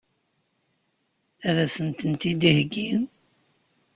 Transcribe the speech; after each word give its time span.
Ad 1.47 1.57
sent-tent-id-iheggi? 1.73 2.89